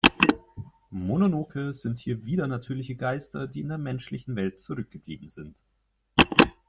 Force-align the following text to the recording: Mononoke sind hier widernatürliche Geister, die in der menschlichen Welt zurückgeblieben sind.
Mononoke 0.89 1.75
sind 1.75 1.99
hier 1.99 2.25
widernatürliche 2.25 2.95
Geister, 2.95 3.45
die 3.47 3.59
in 3.61 3.69
der 3.69 3.77
menschlichen 3.77 4.35
Welt 4.35 4.59
zurückgeblieben 4.59 5.29
sind. 5.29 5.63